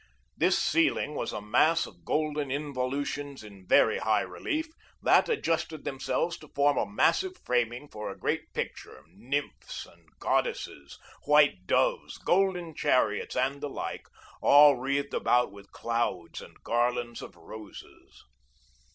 [0.35, 4.65] This ceiling was a maze of golden involutions in very high relief,
[5.03, 10.97] that adjusted themselves to form a massive framing for a great picture, nymphs and goddesses,
[11.25, 14.07] white doves, golden chariots and the like,
[14.41, 18.23] all wreathed about with clouds and garlands of roses.